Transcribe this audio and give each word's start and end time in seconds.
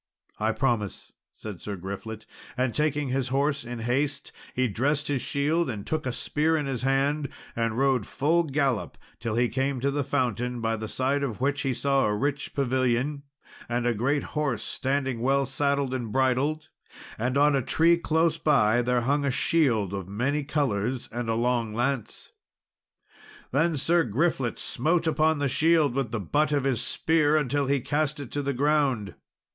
"I 0.39 0.51
promise," 0.53 1.11
said 1.35 1.61
Sir 1.61 1.75
Griflet; 1.75 2.25
and 2.57 2.73
taking 2.73 3.09
his 3.09 3.27
horse 3.27 3.63
in 3.63 3.77
haste, 3.81 4.31
he 4.55 4.67
dressed 4.67 5.09
his 5.09 5.21
shield, 5.21 5.69
and 5.69 5.85
took 5.85 6.07
a 6.07 6.11
spear 6.11 6.57
in 6.57 6.65
his 6.65 6.81
hand 6.81 7.29
and 7.55 7.77
rode 7.77 8.07
full 8.07 8.45
gallop 8.45 8.97
till 9.19 9.35
he 9.35 9.47
came 9.47 9.79
to 9.81 9.91
the 9.91 10.03
fountain, 10.03 10.59
by 10.59 10.75
the 10.75 10.87
side 10.87 11.21
of 11.21 11.39
which 11.39 11.61
he 11.61 11.71
saw 11.71 12.03
a 12.07 12.15
rich 12.15 12.55
pavilion, 12.55 13.21
and 13.69 13.85
a 13.85 13.93
great 13.93 14.23
horse 14.33 14.63
standing 14.63 15.19
well 15.21 15.45
saddled 15.45 15.93
and 15.93 16.11
bridled, 16.11 16.69
and 17.19 17.37
on 17.37 17.55
a 17.55 17.61
tree 17.61 17.95
close 17.95 18.39
by 18.39 18.81
there 18.81 19.01
hung 19.01 19.23
a 19.23 19.29
shield 19.29 19.93
of 19.93 20.07
many 20.07 20.43
colours 20.43 21.09
and 21.11 21.29
a 21.29 21.35
long 21.35 21.75
lance. 21.75 22.31
Then 23.51 23.77
Sir 23.77 24.03
Griflet 24.03 24.57
smote 24.57 25.05
upon 25.05 25.37
the 25.37 25.47
shield 25.47 25.93
with 25.93 26.09
the 26.09 26.19
butt 26.19 26.51
of 26.51 26.63
his 26.63 26.81
spear 26.81 27.37
until 27.37 27.67
he 27.67 27.79
cast 27.81 28.19
it 28.19 28.31
to 28.31 28.41
the 28.41 28.51
ground. 28.53 29.13